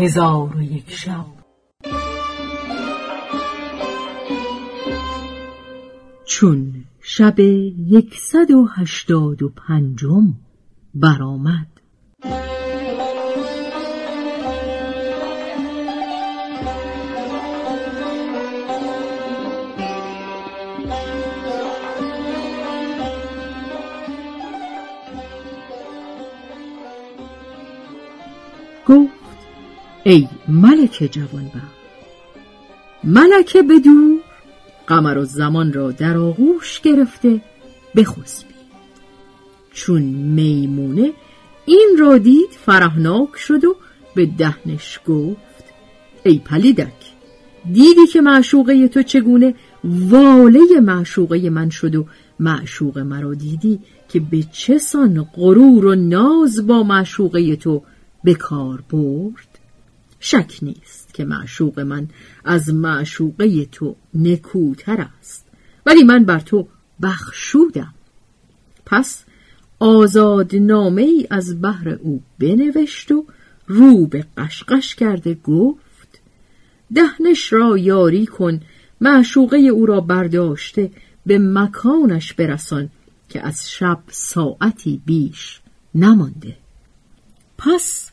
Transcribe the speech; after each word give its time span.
هزار 0.00 0.56
و 0.56 0.62
یک 0.62 0.90
شب. 0.90 1.26
چون 6.24 6.84
شب 7.00 7.38
یکصد 7.38 8.50
و 8.50 8.66
هشتاد 8.66 9.42
و 9.42 9.48
پنجم 9.48 10.34
برآمد. 10.94 11.66
گفت 28.86 29.19
ای 30.04 30.28
ملک 30.48 31.08
جوانبخت 31.10 31.80
ملکه 33.04 33.62
بدون 33.62 34.20
قمر 34.86 35.18
و 35.18 35.24
زمان 35.24 35.72
را 35.72 35.90
در 35.90 36.16
آغوش 36.16 36.80
گرفته 36.80 37.40
بخسبید 37.96 38.50
چون 39.72 40.02
میمونه 40.02 41.12
این 41.66 41.96
را 41.98 42.18
دید 42.18 42.50
فرهناک 42.50 43.36
شد 43.36 43.64
و 43.64 43.76
به 44.14 44.26
دهنش 44.26 45.00
گفت 45.06 45.64
ای 46.24 46.38
پلیدک 46.38 47.10
دیدی 47.72 48.06
که 48.12 48.20
معشوقه 48.20 48.88
تو 48.88 49.02
چگونه 49.02 49.54
واله 49.84 50.80
معشوقه 50.82 51.50
من 51.50 51.70
شد 51.70 51.94
و 51.94 52.06
معشوق 52.40 52.98
مرا 52.98 53.34
دیدی 53.34 53.78
که 54.08 54.20
به 54.20 54.44
چه 54.52 54.78
سان 54.78 55.28
غرور 55.34 55.86
و 55.86 55.94
ناز 55.94 56.66
با 56.66 56.82
معشوقه 56.82 57.56
تو 57.56 57.82
به 58.24 58.34
کار 58.34 58.84
برد؟ 58.90 59.49
شک 60.20 60.58
نیست 60.62 61.14
که 61.14 61.24
معشوق 61.24 61.80
من 61.80 62.08
از 62.44 62.74
معشوقه 62.74 63.64
تو 63.64 63.96
نکوتر 64.14 65.08
است. 65.18 65.46
ولی 65.86 66.02
من 66.02 66.24
بر 66.24 66.40
تو 66.40 66.68
بخشودم. 67.02 67.94
پس 68.86 69.24
آزاد 69.78 70.56
نامه 70.56 71.02
ای 71.02 71.26
از 71.30 71.62
بحر 71.62 71.88
او 71.88 72.22
بنوشت 72.38 73.12
و 73.12 73.26
رو 73.66 74.06
به 74.06 74.26
قشقش 74.36 74.94
کرده 74.94 75.34
گفت 75.34 76.20
دهنش 76.94 77.52
را 77.52 77.78
یاری 77.78 78.26
کن 78.26 78.60
معشوقه 79.00 79.56
او 79.56 79.86
را 79.86 80.00
برداشته 80.00 80.90
به 81.26 81.38
مکانش 81.38 82.32
برسان 82.32 82.90
که 83.28 83.46
از 83.46 83.70
شب 83.70 83.98
ساعتی 84.10 85.02
بیش 85.06 85.60
نمانده. 85.94 86.56
پس 87.58 88.10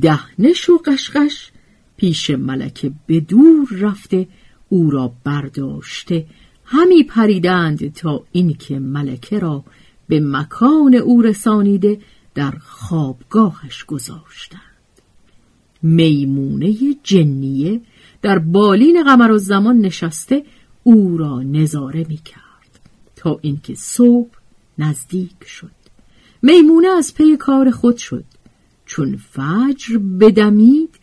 دهنش 0.00 0.70
و 0.70 0.78
قشقش 0.78 1.50
پیش 1.96 2.30
ملکه 2.30 2.92
به 3.06 3.20
دور 3.20 3.68
رفته 3.80 4.28
او 4.68 4.90
را 4.90 5.12
برداشته. 5.24 6.26
همی 6.64 7.04
پریدند 7.04 7.92
تا 7.92 8.24
اینکه 8.32 8.78
ملکه 8.78 9.38
را 9.38 9.64
به 10.08 10.20
مکان 10.20 10.94
او 10.94 11.22
رسانیده 11.22 11.98
در 12.34 12.50
خوابگاهش 12.50 13.84
گذاشتند. 13.84 14.60
میمونه 15.82 16.74
جنیه 17.02 17.80
در 18.22 18.38
بالین 18.38 19.04
قمر 19.04 19.30
و 19.30 19.38
زمان 19.38 19.78
نشسته 19.78 20.44
او 20.82 21.16
را 21.16 21.42
نظاره 21.42 22.06
می 22.08 22.16
کرد 22.16 22.80
تا 23.16 23.38
اینکه 23.42 23.74
صبح 23.74 24.30
نزدیک 24.78 25.44
شد. 25.46 25.70
میمونه 26.42 26.88
از 26.88 27.14
پی 27.14 27.36
کار 27.36 27.70
خود 27.70 27.96
شد. 27.96 28.24
چون 28.88 29.16
فجر 29.16 29.98
بدمید 29.98 30.98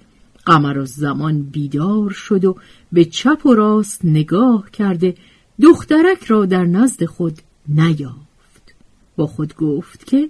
قمر 0.46 0.78
و 0.78 0.86
زمان 0.86 1.44
بیدار 1.44 2.10
شد 2.10 2.46
و 2.46 2.56
به 2.92 3.06
چپ 3.06 3.46
و 3.46 3.54
راست 3.54 4.06
نگاه 4.06 4.72
کرده 4.72 5.16
دخترک 5.62 6.24
را 6.24 6.46
در 6.46 6.66
نزد 6.66 7.06
خود 7.06 7.40
نیافت 7.68 8.76
با 9.16 9.28
خود 9.28 9.56
گفت 9.56 10.08
که 10.08 10.30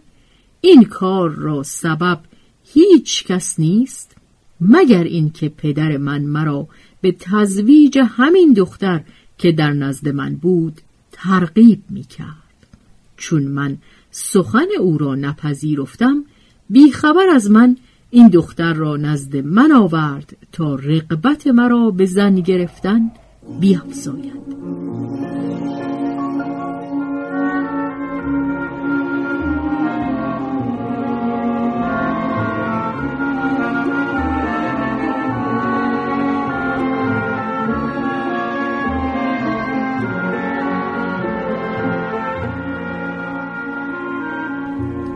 این 0.62 0.84
کار 0.84 1.30
را 1.30 1.64
سبب 1.64 2.20
هیچ 2.64 3.26
کس 3.26 3.60
نیست 3.60 4.16
مگر 4.62 5.04
اینکه 5.04 5.50
پدر 5.50 5.98
من 5.98 6.22
مرا 6.22 6.68
به 7.02 7.16
تزویج 7.20 8.00
همین 8.02 8.54
دختر 8.54 9.04
که 9.38 9.52
در 9.52 9.74
نزد 9.74 10.10
من 10.10 10.36
بود 10.36 10.82
ترغیب 11.12 11.84
می 11.90 12.04
کرد. 12.04 12.68
چون 13.18 13.44
من 13.44 13.78
سخن 14.12 14.68
او 14.80 14.98
را 14.98 15.16
نپذیرفتم 15.16 16.24
بیخبر 16.70 17.30
از 17.36 17.52
من 17.52 17.78
این 18.10 18.28
دختر 18.28 18.74
را 18.74 18.98
نزد 18.98 19.36
من 19.36 19.72
آورد 19.72 20.38
تا 20.52 20.76
رقبت 20.76 21.48
مرا 21.48 21.92
به 21.92 22.06
زن 22.06 22.36
گرفتن 22.36 23.12
بیافزاید. 23.60 24.46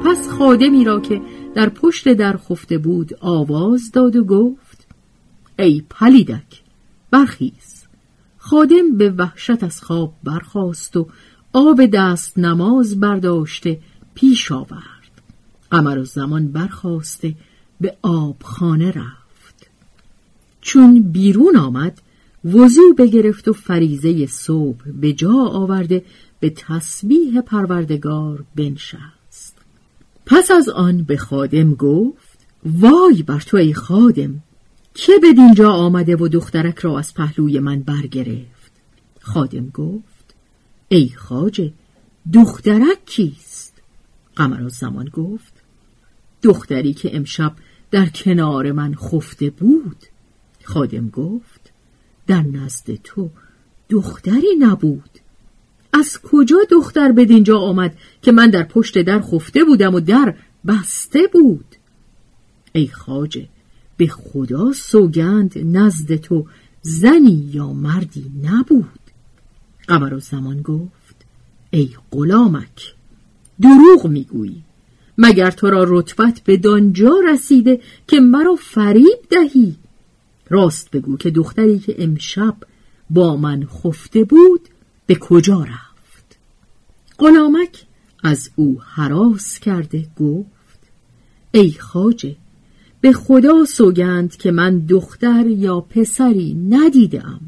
پس 0.05 0.27
خادمی 0.27 0.83
را 0.83 0.99
که 0.99 1.21
در 1.55 1.69
پشت 1.69 2.13
در 2.13 2.37
خفته 2.37 2.77
بود 2.77 3.13
آواز 3.21 3.91
داد 3.91 4.15
و 4.15 4.23
گفت 4.23 4.87
ای 5.59 5.83
پلیدک 5.89 6.61
برخیز. 7.11 7.85
خادم 8.37 8.97
به 8.97 9.09
وحشت 9.09 9.63
از 9.63 9.81
خواب 9.83 10.13
برخاست 10.23 10.97
و 10.97 11.07
آب 11.53 11.85
دست 11.85 12.39
نماز 12.39 12.99
برداشته 12.99 13.79
پیش 14.15 14.51
آورد. 14.51 15.21
قمر 15.71 15.97
و 15.97 16.05
زمان 16.05 16.47
برخواسته 16.47 17.35
به 17.81 17.97
آبخانه 18.01 18.91
رفت. 18.91 19.69
چون 20.61 21.01
بیرون 21.01 21.57
آمد 21.57 22.01
وضوع 22.45 22.95
بگرفت 22.97 23.47
و 23.47 23.53
فریزه 23.53 24.25
صبح 24.25 24.91
به 25.01 25.13
جا 25.13 25.33
آورده 25.33 26.05
به 26.39 26.49
تسبیح 26.49 27.41
پروردگار 27.41 28.43
بنشست. 28.55 29.18
پس 30.29 30.51
از 30.51 30.69
آن 30.69 31.03
به 31.03 31.17
خادم 31.17 31.73
گفت 31.73 32.39
وای 32.65 33.23
بر 33.23 33.39
تو 33.39 33.57
ای 33.57 33.73
خادم 33.73 34.43
که 34.93 35.11
به 35.21 35.33
دینجا 35.33 35.71
آمده 35.71 36.15
و 36.15 36.27
دخترک 36.27 36.79
را 36.79 36.99
از 36.99 37.13
پهلوی 37.13 37.59
من 37.59 37.79
برگرفت؟ 37.79 38.71
خادم 39.21 39.69
گفت 39.69 40.35
ای 40.87 41.09
خاجه 41.09 41.73
دخترک 42.33 43.05
کیست؟ 43.05 43.73
قمر 44.35 44.67
زمان 44.67 45.05
گفت 45.05 45.53
دختری 46.43 46.93
که 46.93 47.15
امشب 47.15 47.53
در 47.91 48.05
کنار 48.05 48.71
من 48.71 48.95
خفته 48.95 49.49
بود. 49.49 50.05
خادم 50.63 51.09
گفت 51.09 51.71
در 52.27 52.41
نزد 52.41 52.95
تو 53.03 53.29
دختری 53.89 54.55
نبود. 54.59 55.09
از 55.93 56.19
کجا 56.23 56.57
دختر 56.71 57.11
به 57.11 57.25
دینجا 57.25 57.59
آمد 57.59 57.97
که 58.21 58.31
من 58.31 58.49
در 58.49 58.63
پشت 58.63 59.01
در 59.01 59.21
خفته 59.21 59.63
بودم 59.63 59.95
و 59.95 59.99
در 59.99 60.35
بسته 60.67 61.19
بود؟ 61.33 61.65
ای 62.73 62.87
خاجه 62.87 63.47
به 63.97 64.07
خدا 64.07 64.71
سوگند 64.71 65.53
نزد 65.77 66.15
تو 66.15 66.45
زنی 66.81 67.49
یا 67.53 67.73
مردی 67.73 68.31
نبود. 68.43 68.99
قمر 69.87 70.13
و 70.13 70.19
زمان 70.19 70.61
گفت 70.61 71.25
ای 71.71 71.89
غلامک 72.11 72.95
دروغ 73.61 74.07
می‌گویی. 74.07 74.63
مگر 75.17 75.51
تو 75.51 75.69
را 75.69 75.85
رتبت 75.87 76.41
به 76.45 76.57
دانجا 76.57 77.15
رسیده 77.33 77.81
که 78.07 78.19
مرا 78.19 78.55
فریب 78.55 79.19
دهی؟ 79.29 79.75
راست 80.49 80.91
بگو 80.91 81.17
که 81.17 81.29
دختری 81.29 81.79
که 81.79 81.95
امشب 82.03 82.55
با 83.09 83.35
من 83.35 83.65
خفته 83.65 84.23
بود 84.23 84.69
به 85.09 85.15
کجا 85.15 85.59
رفت؟ 85.59 86.37
غلامک 87.19 87.85
از 88.23 88.49
او 88.55 88.81
حراس 88.95 89.59
کرده 89.59 90.07
گفت 90.19 90.79
ای 91.51 91.71
خاجه 91.71 92.35
به 93.01 93.11
خدا 93.11 93.65
سوگند 93.65 94.35
که 94.35 94.51
من 94.51 94.79
دختر 94.79 95.47
یا 95.47 95.81
پسری 95.81 96.53
ندیدم. 96.69 97.39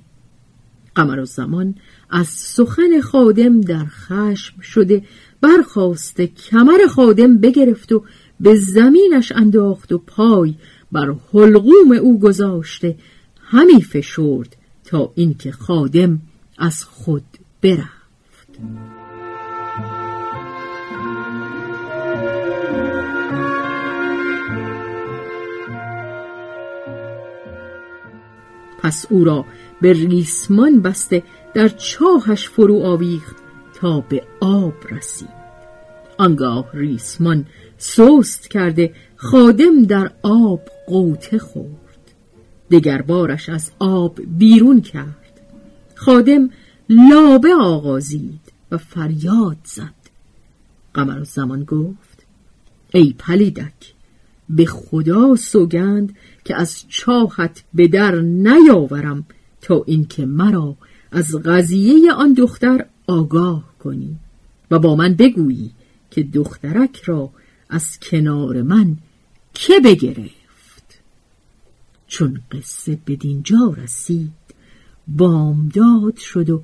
قمر 0.96 1.20
و 1.20 1.26
زمان 1.26 1.76
از 2.10 2.28
سخن 2.28 3.02
خادم 3.02 3.62
در 3.62 3.86
خشم 3.86 4.62
شده 4.62 5.04
برخواسته 5.42 6.28
کمر 6.28 6.88
خادم 6.90 7.38
بگرفت 7.38 7.92
و 7.92 8.04
به 8.40 8.56
زمینش 8.56 9.32
انداخت 9.32 9.92
و 9.92 9.98
پای 9.98 10.56
بر 10.92 11.16
حلقوم 11.34 11.92
او 12.02 12.20
گذاشته. 12.20 12.98
همی 13.42 13.82
فشرد 13.82 14.56
تا 14.86 15.12
اینکه 15.16 15.52
خادم 15.52 16.22
از 16.58 16.84
خود 16.84 17.24
برفت. 17.62 17.92
پس 28.84 29.06
او 29.10 29.24
را 29.24 29.46
به 29.82 29.94
ریسمان 29.94 30.82
بسته 30.82 31.24
در 31.54 31.68
چاهش 31.68 32.50
فرو 32.50 32.84
آویخت 32.84 33.36
تا 33.74 34.00
به 34.00 34.24
آب 34.40 34.74
رسید. 34.92 35.42
آنگاه 36.18 36.70
ریسمان 36.74 37.46
سست 37.78 38.48
کرده 38.48 38.94
خادم 39.16 39.84
در 39.84 40.12
آب 40.24 40.62
قوطه 40.88 41.38
خورد. 41.38 42.12
دگر 42.72 43.02
بارش 43.02 43.50
از 43.50 43.72
آب 43.80 44.20
بیرون 44.38 44.82
کرد. 44.82 45.42
خادم 45.96 46.50
لابه 46.92 47.54
آغازید 47.54 48.52
و 48.72 48.78
فریاد 48.78 49.58
زد. 49.64 49.94
قمر 50.94 51.24
زمان 51.24 51.64
گفت 51.64 52.26
ای 52.94 53.16
پلیدک 53.20 53.94
به 54.50 54.66
خدا 54.66 55.36
سوگند 55.36 56.16
که 56.46 56.56
از 56.56 56.86
چاهت 56.90 57.64
به 57.74 57.88
در 57.88 58.16
نیاورم 58.16 59.26
تا 59.62 59.84
اینکه 59.88 60.26
مرا 60.26 60.76
از 61.12 61.36
قضیه 61.36 62.14
آن 62.14 62.34
دختر 62.34 62.86
آگاه 63.08 63.64
کنی 63.80 64.18
و 64.72 64.80
با 64.80 64.96
من 64.96 65.14
بگویی 65.14 65.72
که 66.12 66.24
دخترک 66.24 67.02
را 67.02 67.30
از 67.70 68.00
کنار 68.00 68.62
من 68.62 68.98
که 69.54 69.74
بگرفت. 69.86 71.02
چون 72.08 72.42
قصه 72.52 73.00
به 73.06 73.16
دینجا 73.16 73.76
رسید 73.78 74.32
بامداد 75.08 76.18
شد 76.18 76.50
و 76.50 76.64